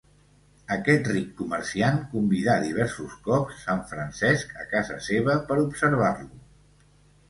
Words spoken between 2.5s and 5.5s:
diversos cops Sant Francesc a casa seva